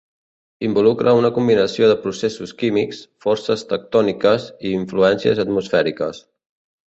Involucra 0.67 1.11
una 1.17 1.29
combinació 1.35 1.89
de 1.91 1.97
processos 2.05 2.53
químics, 2.61 3.03
forces 3.27 3.65
tectòniques 3.73 4.49
i 4.69 4.75
influències 4.81 5.43
atmosfèriques. 5.47 6.23